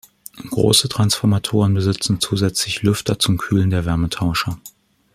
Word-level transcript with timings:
Große 0.49 0.89
Transformatoren 0.89 1.75
besitzen 1.75 2.19
zusätzlich 2.19 2.81
Lüfter 2.81 3.19
zum 3.19 3.37
Kühlen 3.37 3.69
der 3.69 3.85
Wärmetauscher. 3.85 4.59